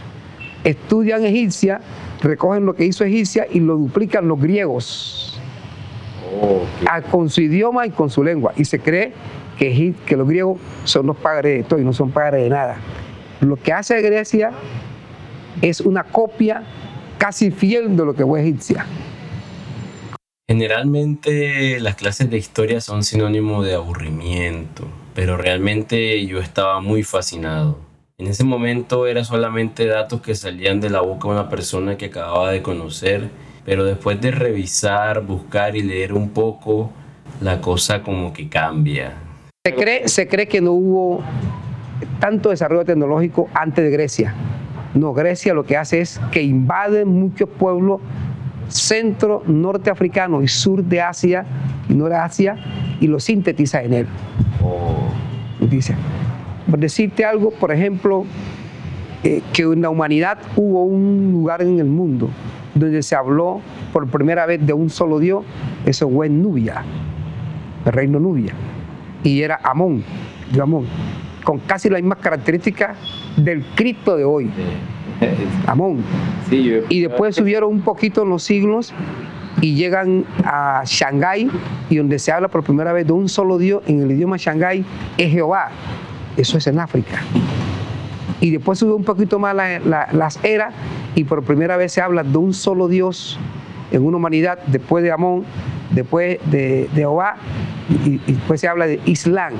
[0.64, 1.80] estudian egipcia,
[2.22, 5.38] recogen lo que hizo Egipcia y lo duplican los griegos
[6.40, 8.52] Oh, qué- a- con su idioma y con su lengua.
[8.56, 9.12] Y se cree
[9.58, 12.76] que, que los griegos son los padres de todo y no son padres de nada.
[13.40, 14.50] Lo que hace Grecia
[15.60, 16.62] es una copia
[17.18, 18.86] casi fiel de lo que fue Egipcia.
[20.48, 27.78] Generalmente las clases de historia son sinónimo de aburrimiento, pero realmente yo estaba muy fascinado.
[28.22, 32.06] En ese momento era solamente datos que salían de la boca de una persona que
[32.06, 33.28] acababa de conocer,
[33.64, 36.92] pero después de revisar, buscar y leer un poco,
[37.40, 39.14] la cosa como que cambia.
[39.66, 41.20] Se cree, se cree que no hubo
[42.20, 44.36] tanto desarrollo tecnológico antes de Grecia.
[44.94, 48.00] No, Grecia lo que hace es que invade muchos pueblos
[48.68, 51.44] centro, norte africano y sur de Asia,
[51.88, 52.54] y no de Asia,
[53.00, 54.06] y lo sintetiza en él.
[54.62, 55.08] oh,
[55.58, 55.96] Dice,
[56.68, 58.24] por decirte algo, por ejemplo,
[59.24, 62.28] eh, que en la humanidad hubo un lugar en el mundo
[62.74, 63.60] donde se habló
[63.92, 65.44] por primera vez de un solo Dios,
[65.84, 66.82] eso fue en Nubia,
[67.84, 68.54] el reino Nubia,
[69.22, 70.02] y era Amón,
[70.60, 70.86] Amón,
[71.44, 72.96] con casi las mismas características
[73.36, 74.50] del Cristo de hoy,
[75.66, 75.98] Amón.
[76.48, 78.92] sí, yo- Y después subieron un poquito en los siglos
[79.60, 81.50] y llegan a Shanghái
[81.90, 84.84] y donde se habla por primera vez de un solo Dios en el idioma Shanghái
[85.18, 85.68] es Jehová.
[86.36, 87.20] Eso es en África.
[88.40, 90.74] Y después sube un poquito más la- la- las eras
[91.14, 93.38] y por primera vez se habla de un solo Dios
[93.90, 95.44] en una humanidad después de Amón,
[95.90, 97.36] después de, de Jehová
[98.04, 99.52] y, y después se habla de Islam.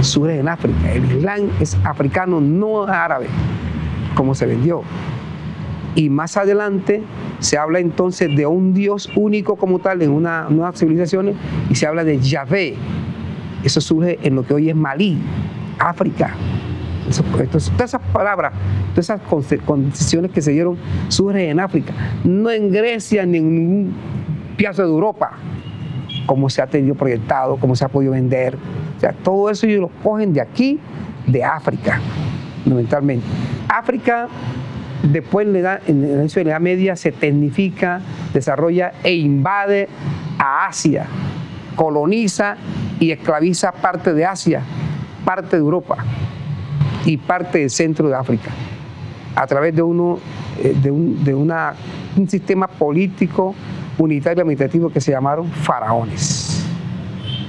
[0.00, 0.92] Surge en África.
[0.92, 3.26] El Islam es africano, no árabe,
[4.14, 4.82] como se vendió.
[5.94, 7.02] Y más adelante
[7.38, 11.36] se habla entonces de un Dios único como tal en una, nuevas civilizaciones
[11.70, 12.74] y se habla de Yahvé.
[13.62, 15.18] Eso surge en lo que hoy es Malí,
[15.78, 16.30] África.
[17.50, 18.52] Todas esas palabras,
[18.92, 21.92] todas esas conce- concesiones que se dieron surgen en África,
[22.24, 23.94] no en Grecia ni en ningún
[24.56, 25.32] pedazo de Europa,
[26.26, 28.56] como se ha tenido proyectado, como se ha podido vender.
[28.96, 30.80] O sea, todo eso ellos lo cogen de aquí,
[31.26, 32.00] de África,
[32.62, 33.26] fundamentalmente.
[33.68, 34.28] África
[35.02, 38.00] después en inicio de la Edad Media se tecnifica,
[38.32, 39.90] desarrolla e invade
[40.38, 41.04] a Asia,
[41.76, 42.56] coloniza
[42.98, 44.62] y esclaviza parte de Asia,
[45.24, 45.96] parte de Europa
[47.04, 48.50] y parte del centro de África,
[49.34, 50.18] a través de, uno,
[50.62, 51.74] eh, de, un, de una-
[52.16, 53.54] un sistema político
[53.98, 56.64] unitario administrativo que se llamaron faraones.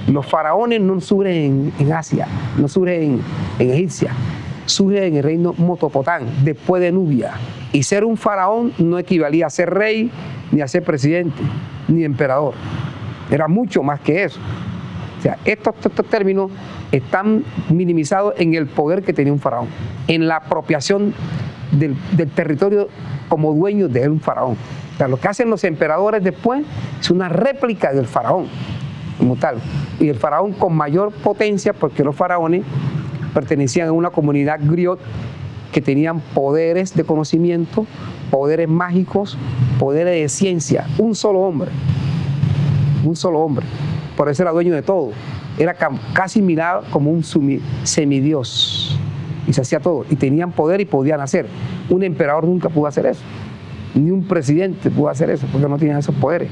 [0.08, 3.20] Los faraones no surgen en, Asia, no surgen en,
[3.58, 4.12] en Egipcia,
[4.64, 7.32] surgen en el reino Motopotán, después de Nubia.
[7.72, 10.10] Y ser un faraón no equivalía a ser rey,
[10.52, 11.42] ni a ser presidente,
[11.88, 12.54] ni emperador.
[13.30, 14.38] Era mucho más que eso.
[15.18, 16.50] O sea, estos, estos términos
[16.92, 19.68] están minimizados en el poder que tenía un faraón,
[20.08, 21.14] en la apropiación
[21.72, 21.96] del,
[22.34, 22.88] territorio
[23.28, 24.56] como dueño de un faraón.
[25.08, 26.64] Lo que hacen los emperadores después
[27.00, 28.46] es una réplica del faraón
[29.18, 29.56] como tal.
[30.00, 32.62] Y el faraón con mayor potencia, porque los faraones
[33.34, 35.00] pertenecían a una comunidad griot
[35.72, 37.86] que tenían poderes de conocimiento,
[38.30, 39.36] poderes mágicos,
[39.78, 40.86] poderes de ciencia.
[40.96, 41.70] Un solo hombre,
[43.04, 43.66] un solo hombre.
[44.16, 45.10] Por eso era dueño de todo.
[45.58, 45.74] Era
[46.12, 47.24] casi mirado como un
[47.84, 48.98] semidios.
[49.46, 50.04] Y se hacía todo.
[50.10, 51.46] Y tenían poder y podían hacer.
[51.88, 53.22] Un emperador nunca pudo hacer eso.
[53.94, 56.50] Ni un presidente pudo hacer eso, porque no tenían esos poderes.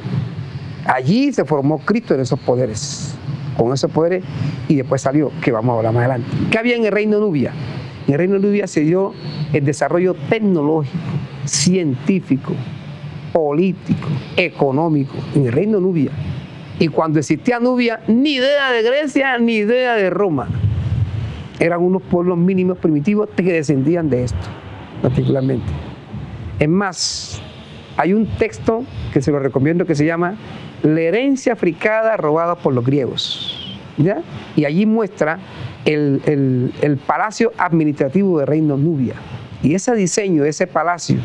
[0.87, 3.15] Allí se formó Cristo en esos poderes,
[3.57, 4.23] con esos poderes,
[4.69, 6.29] y después salió, que vamos a hablar más adelante.
[6.51, 7.53] ¿Qué había en el reino Nubia?
[8.07, 9.13] En el reino Nubia se dio
[9.53, 10.97] el desarrollo tecnológico,
[11.45, 12.53] científico,
[13.33, 16.11] político, económico, en el reino Nubia.
[16.79, 20.49] Y cuando existía Nubia, ni idea de Grecia, ni idea de Roma.
[21.61, 24.47] Eran unos pueblos mínimos primitivos que descendían de esto,
[25.01, 25.67] particularmente.
[26.59, 27.41] Es más,
[27.97, 30.35] hay un texto que se lo recomiendo que se llama
[30.83, 33.77] La herencia africana robada por los griegos.
[33.97, 34.19] ¿ya?
[34.57, 35.39] Y allí muestra
[35.85, 39.15] el, el- el palacio administrativo del reino Nubia.
[39.63, 41.17] Y ese diseño ese palacio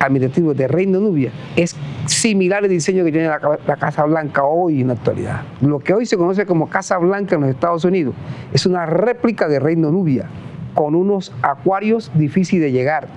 [0.00, 1.74] administrativo del reino Nubia es
[2.06, 5.42] similar al diseño que tiene la, ca- la Casa Blanca hoy en la actualidad.
[5.60, 8.14] Lo que hoy se conoce como Casa Blanca en los Estados Unidos
[8.52, 10.26] es una réplica del reino Nubia,
[10.74, 13.08] con unos acuarios difíciles de llegar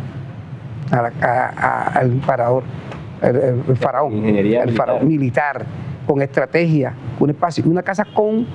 [0.91, 2.63] al faraón,
[3.21, 5.65] el, faraón, Ingeniería el faraón militar,
[6.07, 8.45] con estrategia, con espacio, una casa con,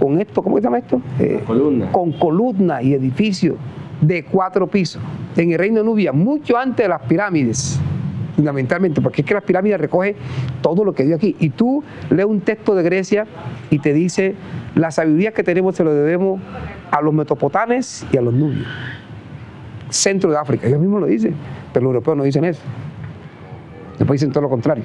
[0.00, 1.00] con esto, ¿cómo se llama esto?
[1.18, 1.90] Eh, columna.
[1.92, 3.56] Con columna y edificio
[4.00, 5.02] de cuatro pisos
[5.36, 7.80] en el reino de Nubia, mucho antes de las pirámides
[8.36, 10.14] fundamentalmente, porque es que las pirámides recoge
[10.60, 11.34] todo lo que dio aquí.
[11.40, 13.26] Y tú lees un texto de Grecia
[13.70, 14.34] y te dice,
[14.74, 16.40] la sabiduría que tenemos se lo debemos
[16.90, 18.66] a los metopotanes y a los nubios.
[19.88, 21.34] Centro de África, ellos mismos lo dicen,
[21.72, 22.62] pero los europeos no dicen eso.
[23.98, 24.84] Después dicen todo lo contrario.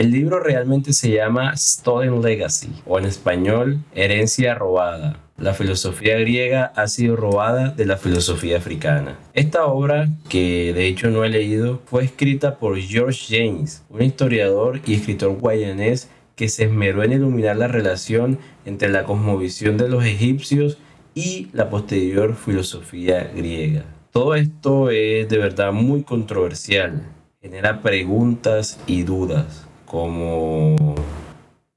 [0.00, 6.72] El libro realmente se llama Stolen Legacy, o en español, Herencia Robada la filosofía griega
[6.74, 9.18] ha sido robada de la filosofía africana.
[9.34, 14.80] Esta obra, que de hecho no he leído, fue escrita por George James, un historiador
[14.86, 20.04] y escritor guayanés que se esmeró en iluminar la relación entre la cosmovisión de los
[20.04, 20.78] egipcios
[21.14, 23.84] y la posterior filosofía griega.
[24.12, 27.02] Todo esto es de verdad muy controversial,
[27.42, 30.94] genera preguntas y dudas, como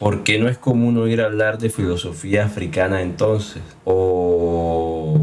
[0.04, 3.64] ¿Por qué no es común oír hablar de filosofía africana entonces?
[3.86, 5.18] O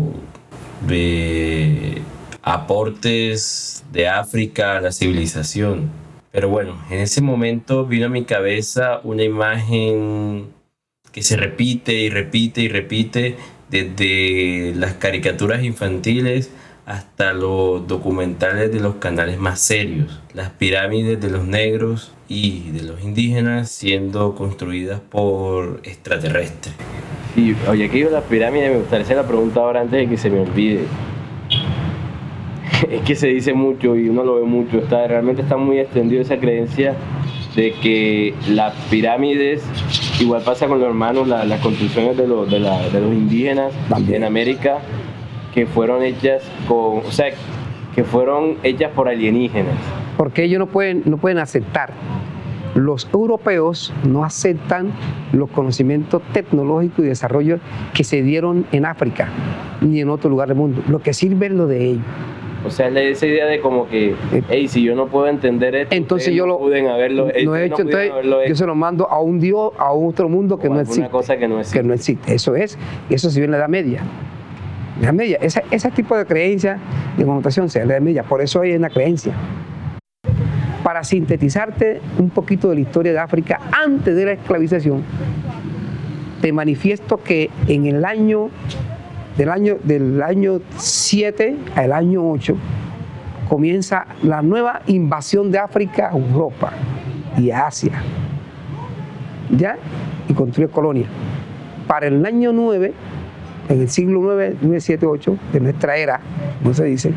[0.89, 2.01] de
[2.41, 5.91] aportes de África a la civilización.
[6.33, 10.47] Pero bueno, en ese momento vino a mi cabeza una imagen
[11.13, 13.37] que se repite y repite y repite
[13.69, 16.51] desde las caricaturas infantiles
[16.87, 22.85] hasta los documentales de los canales más serios, las pirámides de los negros y de
[22.85, 26.73] los indígenas siendo construidas por extraterrestres.
[27.37, 30.31] Y oye, aquí las pirámides, me gustaría hacer la pregunta ahora antes de que se
[30.31, 30.85] me olvide.
[32.89, 36.23] es que se dice mucho y uno lo ve mucho, está, realmente está muy extendido
[36.23, 36.95] esa creencia
[37.57, 39.65] de que las pirámides,
[40.21, 43.73] igual pasa con los hermanos, las construcciones de los, de, de los indígenas
[44.09, 44.79] en América,
[45.53, 47.27] que fueron hechas con, o sea,
[47.97, 49.75] que fueron hechas por alienígenas.
[50.21, 51.95] Porque ellos no pueden, no pueden aceptar.
[52.75, 54.93] Los europeos no aceptan
[55.33, 57.59] los conocimientos tecnológicos y desarrollo
[57.95, 59.31] que se dieron en África
[59.81, 60.83] ni en otro lugar del mundo.
[60.91, 62.05] Lo que sirve es lo de ellos.
[62.67, 64.15] O sea, esa idea de como que,
[64.51, 67.81] hey, si yo no puedo entender esto, entonces yo lo pueden haberlo, no he hecho,
[67.81, 68.13] entonces
[68.47, 71.09] yo se lo mando a un dios, a otro mundo que no existe.
[71.09, 71.79] cosa que no existe.
[71.79, 72.35] Que no existe.
[72.35, 72.79] Eso es,
[73.09, 74.03] eso se viene en la Edad Media.
[75.01, 76.79] La media, ese, ese tipo de creencia
[77.17, 79.33] de connotación se la media, por eso hay una creencia.
[81.01, 85.03] Para sintetizarte un poquito de la historia de África antes de la esclavización,
[86.43, 88.51] te manifiesto que en el año
[89.39, 92.55] del año, del año 7 al año 8
[93.49, 96.71] comienza la nueva invasión de África a Europa
[97.39, 98.03] y Asia.
[99.57, 99.79] ¿Ya?
[100.29, 101.07] Y construye colonia.
[101.87, 102.93] Para el año 9
[103.71, 106.21] en el siglo 9, 9, 7, 8 de nuestra era,
[106.63, 107.15] como se dice,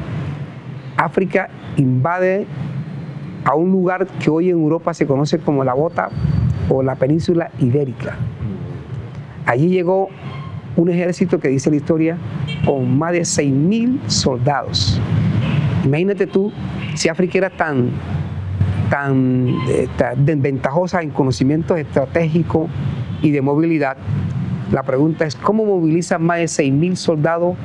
[0.95, 2.47] África invade
[3.45, 6.09] a un lugar que hoy en Europa se conoce como la Bota
[6.69, 8.15] o la península ibérica.
[9.45, 10.09] Allí llegó
[10.75, 12.17] un ejército que dice la historia
[12.65, 14.99] con más de 6.000 soldados.
[15.85, 16.51] Imagínate tú
[16.95, 17.91] si África era tan,
[18.89, 22.69] tan, eh, desventajosa en conocimientos estratégicos
[23.21, 23.97] y de movilidad,
[24.71, 27.55] la pregunta es, ¿cómo movilizan más de 6.000 soldados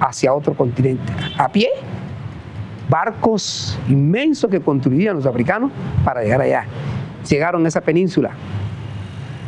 [0.00, 1.12] hacia otro continente?
[1.36, 1.68] ¿A pie?
[2.88, 5.72] Barcos inmensos que construían los africanos
[6.04, 6.64] para llegar allá.
[7.28, 8.30] Llegaron a esa península,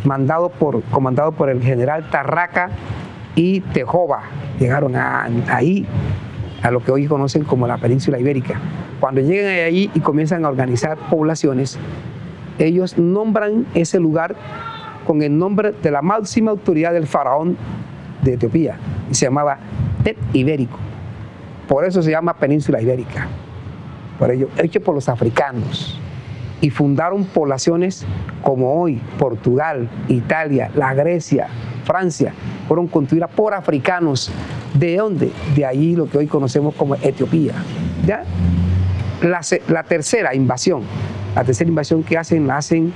[0.05, 2.70] mandado por, comandado por el general Tarraca
[3.37, 4.22] y Tejoba.
[4.59, 5.87] Llegaron ahí,
[6.62, 8.59] a lo que hoy conocen como la península ibérica.
[8.98, 11.79] Cuando llegan ahí y comienzan a organizar poblaciones,
[12.59, 14.35] ellos nombran ese lugar
[15.07, 17.57] con el nombre de la máxima autoridad del faraón
[18.22, 18.77] de Etiopía.
[19.09, 19.59] Y se llamaba
[20.03, 20.88] Tet Ibérico.
[21.68, 23.28] Por eso se llama Península Ibérica.
[24.18, 26.00] Por ello, hecho por los africanos.
[26.61, 28.04] Y fundaron poblaciones
[28.42, 31.46] como hoy, Portugal, Italia, la Grecia,
[31.85, 32.33] Francia,
[32.66, 34.33] fueron construidas por africanos.
[34.74, 35.31] ¿De dónde?
[35.54, 37.52] De allí lo que hoy conocemos como Etiopía.
[38.04, 38.24] ¿Ya?
[39.22, 40.83] La, la tercera invasión,
[41.35, 42.92] la tercera invasión que hacen, la hacen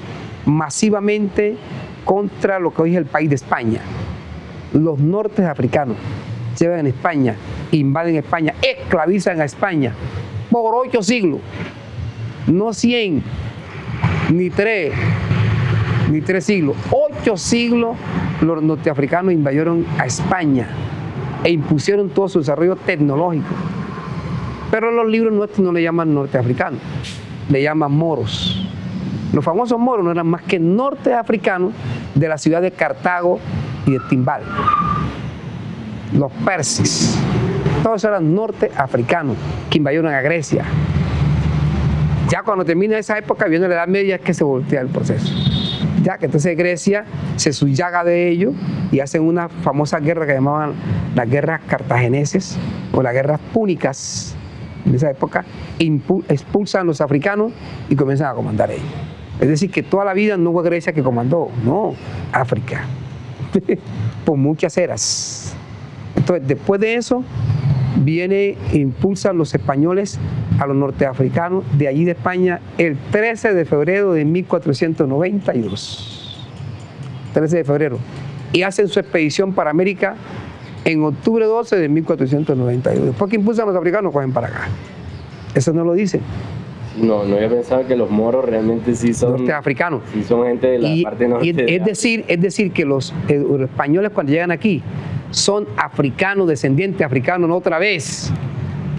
[0.46, 1.56] masivamente
[2.04, 3.80] contra lo que hoy es el país de España.
[4.72, 5.96] Los nortes africanos
[6.58, 7.36] llegan en España,
[7.78, 9.92] invaden España, esclavizan a España
[10.50, 11.40] por ocho siglos.
[12.46, 13.22] No cien,
[14.30, 14.92] ni tres,
[16.10, 16.76] ni tres siglos.
[16.90, 17.96] Ocho siglos
[18.40, 20.68] los norteafricanos invadieron a España
[21.44, 23.46] e impusieron todo su desarrollo tecnológico.
[24.70, 26.80] Pero los libros nuestros no le llaman norteafricanos,
[27.48, 28.66] le llaman moros.
[29.32, 31.72] Los famosos moros no eran más que norteafricanos
[32.14, 33.38] de la ciudad de Cartago
[33.86, 34.42] y de Timbal.
[36.12, 37.18] Los persis.
[37.82, 39.36] Todos eran norteafricanos
[39.68, 40.64] que invadieron a Grecia.
[42.28, 45.34] Ya cuando termina esa época, viene la Edad Media, que se voltea el proceso.
[46.02, 47.04] Ya que entonces Grecia
[47.36, 48.52] se suyaga de ello
[48.90, 50.72] y hacen una famosa guerra que llamaban
[51.14, 52.56] las guerras cartagineses
[52.92, 54.36] o las guerras púnicas
[54.86, 55.44] en esa época,
[56.28, 57.52] expulsan a los africanos
[57.88, 58.82] y comienzan a comandar ellos.
[59.40, 61.94] Es decir, que toda la vida no fue Grecia que comandó, no,
[62.32, 62.84] África,
[64.24, 65.54] por muchas eras.
[66.16, 67.24] Entonces, después de eso,
[67.96, 70.18] viene, impulsan los españoles
[70.58, 76.46] a los norteafricanos de allí de España el 13 de febrero de 1492.
[77.34, 77.98] 13 de febrero.
[78.52, 80.16] Y hacen su expedición para América
[80.84, 83.06] en octubre 12 de 1492.
[83.06, 84.68] Después que impulsan los africanos, cogen para acá.
[85.54, 86.20] Eso no lo dicen.
[87.00, 90.02] No, no había pensado que los moros realmente sí son norteafricanos.
[90.12, 91.46] Sí son gente de la parte norte.
[91.46, 94.82] Y es, decir, es decir, que los, eh, los españoles cuando llegan aquí
[95.32, 98.32] son africanos, descendientes africanos, no otra vez.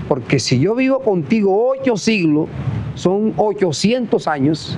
[0.09, 2.49] Porque si yo vivo contigo ocho siglos,
[2.95, 4.77] son 800 años,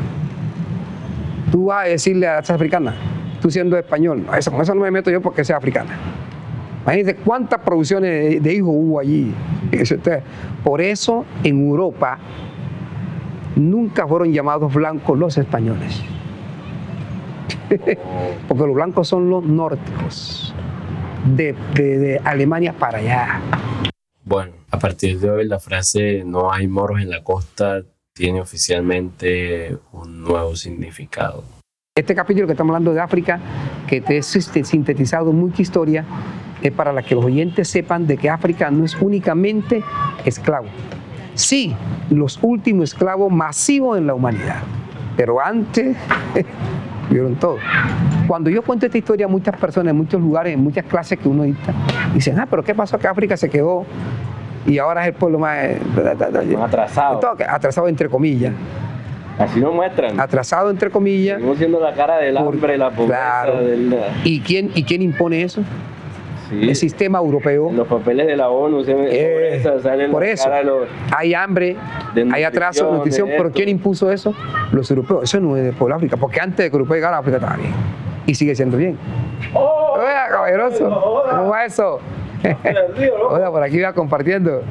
[1.51, 2.95] tú vas a decirle a esa africana,
[3.41, 5.97] tú siendo español, eso, con eso no me meto yo porque sea africana.
[6.83, 9.33] Imagínense cuántas producciones de, hijos hubo allí.
[10.63, 12.19] Por eso en Europa
[13.55, 16.01] nunca fueron llamados blancos los españoles.
[18.47, 20.54] porque los blancos son los nórdicos,
[21.25, 23.41] de, de Alemania para allá.
[24.23, 27.83] Bueno, a partir de hoy la frase no hay moros en la costa
[28.15, 31.43] tiene oficialmente un nuevo significado.
[31.97, 33.39] Este capítulo que estamos hablando de África,
[33.87, 36.05] que te he sintetizado mucha historia,
[36.61, 39.83] es para que los oyentes sepan de que África no es únicamente
[40.23, 40.67] esclavo.
[41.33, 41.75] Sí,
[42.09, 44.63] los últimos esclavos masivos en la humanidad,
[45.17, 45.97] pero antes
[47.09, 47.57] vieron todo.
[48.27, 51.27] Cuando yo cuento esta historia a muchas personas, en muchos lugares, en muchas clases que
[51.27, 51.73] uno dicta,
[52.13, 53.85] dicen, ah, pero ¿qué pasó que África se quedó
[54.65, 55.57] y ahora es el pueblo más,
[56.61, 57.21] atrasado?
[57.47, 58.53] Atrasado entre comillas.
[59.37, 60.19] Así lo muestran.
[60.19, 61.37] Atrasado entre comillas.
[61.37, 63.43] Estamos siendo la cara del hambre, la pobreza.
[63.43, 63.59] Claro.
[64.23, 65.61] ¿Y, quién, ¿Y quién impone eso?
[66.51, 67.71] El sistema europeo.
[67.71, 69.63] los papeles de la ONU se eh,
[70.11, 70.49] por eso
[71.15, 71.75] hay hambre,
[72.31, 74.33] hay atraso de nutrición, pero ¿quién impuso eso?
[74.71, 75.23] Los europeos.
[75.23, 77.73] Eso no es por África, porque antes de que Europa llegara a África estaba bien
[78.25, 78.97] y sigue siendo bien.
[79.53, 79.97] ¡Oh!
[79.97, 81.99] Oiga, caballeroso, ¿cómo va eso?
[83.29, 84.63] Hola, por aquí va compartiendo.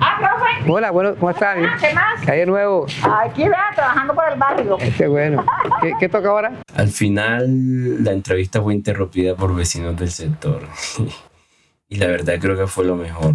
[0.00, 0.70] Ah, profe.
[0.70, 1.56] Hola, bueno, ¿cómo estás?
[1.80, 2.20] ¿Qué más?
[2.24, 2.86] ¿Qué hay de nuevo?
[3.02, 4.78] Aquí vea, trabajando por el barrio.
[4.96, 5.44] Qué bueno.
[5.98, 6.52] ¿Qué, toca ahora?
[6.74, 10.62] Al final, la entrevista fue interrumpida por vecinos del sector.
[11.88, 13.34] y la verdad creo que fue lo mejor.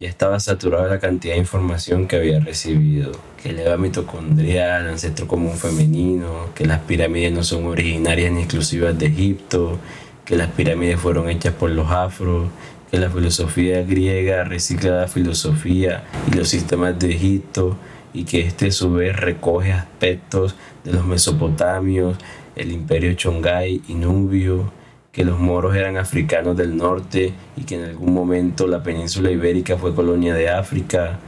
[0.00, 3.12] Ya estaba saturada la cantidad de información que había recibido.
[3.40, 8.98] Que el EVA mitocondrial, ancestro común femenino, que las pirámides no son originarias ni exclusivas
[8.98, 9.78] de Egipto,
[10.24, 12.48] que las pirámides fueron hechas por los afros,
[12.90, 17.76] que la filosofía griega recicla la filosofía y los sistemas de Egipto
[18.12, 20.54] y que este a su vez recoge aspectos
[20.84, 22.18] de los mesopotamios,
[22.54, 24.70] el imperio Chongai y Nubio,
[25.10, 29.76] que los moros eran africanos del norte y que en algún momento la península ibérica
[29.76, 31.18] fue colonia de África.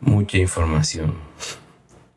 [0.00, 1.14] Mucha información.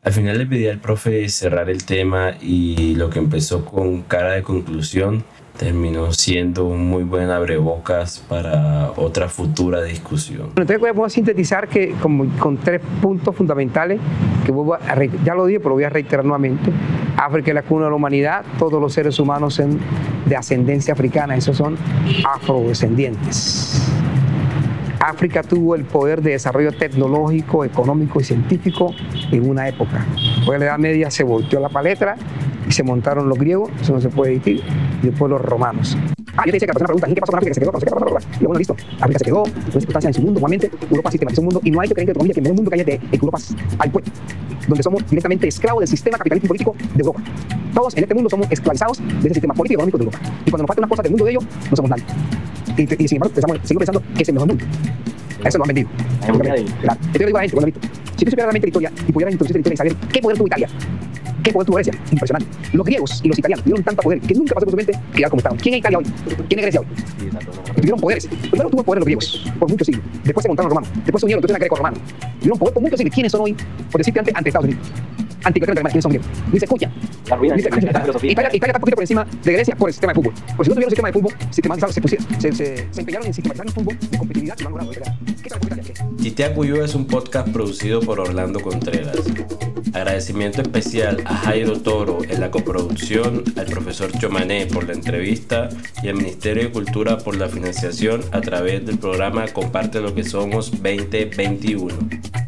[0.02, 4.32] Al final le pedí al profe cerrar el tema y lo que empezó con cara
[4.32, 5.24] de conclusión
[5.58, 10.50] terminó siendo un muy buen abrebocas para otra futura discusión.
[10.50, 14.00] Entonces podemos sintetizar que como, con tres puntos fundamentales,
[14.46, 14.52] que
[15.24, 16.70] ya lo dije, pero voy a reiterar nuevamente.
[17.16, 19.78] África es la cuna de la humanidad, todos los seres humanos son
[20.26, 21.76] de ascendencia africana, esos son
[22.24, 23.82] afrodescendientes.
[25.00, 28.94] África tuvo el poder de desarrollo tecnológico, económico y científico
[29.32, 30.06] en una época.
[30.48, 32.16] De la Edad Media se volteó la paleta
[32.72, 34.62] se montaron los griegos, eso no se puede decir,
[35.02, 35.96] y después los romanos.
[36.36, 37.54] Ah, yo te decía que la persona pregunta, ¿qué pasó con África?
[37.54, 37.80] ¿Se quedó?
[37.80, 38.18] ¿Se quedó?
[38.40, 38.76] Y bueno, listo.
[39.00, 40.40] África se quedó, no circunstancias en su mundo.
[40.40, 42.70] Normalmente Europa sistematizó un mundo y no hay que creer que, que el mejor mundo
[42.70, 43.38] que hay de Europa
[43.78, 44.10] al puerto,
[44.68, 47.20] donde somos directamente esclavos del sistema capitalista político de Europa.
[47.74, 50.18] Todos en este mundo somos esclavizados de ese sistema político y económico de Europa.
[50.46, 52.04] Y cuando nos faltan unas cosas del mundo de ellos, no somos nadie.
[52.76, 54.64] Y, y sin embargo, pensamos, seguimos pensando que es el mejor mundo.
[55.44, 55.88] A eso lo han vendido.
[56.20, 56.38] Claro.
[56.42, 57.72] Entonces yo digo a la gente, bueno,
[58.16, 60.36] si tú supieras realmente la historia y pudieras introducir la historia y saber qué poder
[60.36, 60.68] tuvo Italia,
[61.48, 61.94] ¿Qué poder tuvo Grecia?
[62.12, 62.46] Impresionante.
[62.74, 65.30] Los griegos y los italianos tuvieron tanto poder que nunca pasó por su mente quedar
[65.30, 65.58] como estaban.
[65.58, 66.04] ¿Quién es Italia hoy?
[66.46, 66.86] ¿Quién es Grecia hoy?
[67.74, 68.26] Tuvieron poderes.
[68.26, 70.04] Primero tuvo poder los griegos por muchos siglos.
[70.24, 71.04] Después se montaron los romanos.
[71.04, 72.00] Después se unieron entonces a greco-romanos.
[72.38, 73.14] Tuvieron poder por muchos siglos.
[73.14, 73.56] ¿Quiénes son hoy?
[73.90, 74.92] Por decirte antes, ante Estados Unidos.
[75.44, 76.28] Antigamente, ¿quiénes son griegos?
[76.52, 76.92] Ni se escucha.
[77.24, 80.34] Italia, Italia está un poquito por encima de Grecia por el sistema de fútbol.
[80.54, 83.26] Porque si no tuvieron un sistema de fútbol sistematizado, se, pusieron, se, se, se empeñaron
[83.26, 85.16] en sistematizar el fútbol de competitividad y lo han logrado.
[85.42, 85.84] ¿Qué sabe Italia?
[86.20, 89.16] Titea Cuyo es un podcast producido por Orlando Contreras.
[89.94, 95.68] Agradecimiento especial a Jairo Toro en la coproducción, al profesor Chomané por la entrevista
[96.02, 100.24] y al Ministerio de Cultura por la financiación a través del programa Comparte lo que
[100.24, 102.47] somos 2021.